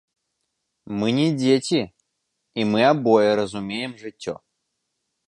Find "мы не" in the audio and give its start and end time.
1.01-1.27